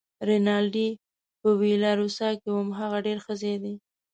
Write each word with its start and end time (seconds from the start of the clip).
رینالډي: 0.27 0.89
په 1.39 1.49
ویلا 1.59 1.91
روسا 2.01 2.29
کې 2.41 2.47
وم، 2.51 2.69
هغه 2.79 2.97
ډېر 3.05 3.17
ښه 3.25 3.33
ځای 3.41 3.55
دی. 3.63 3.75